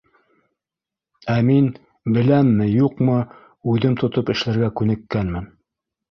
[1.33, 1.65] Ә мин,
[2.15, 3.17] беләмме, юҡмы,
[3.73, 5.47] үҙем тотоп эшләргә күнеккәнмен.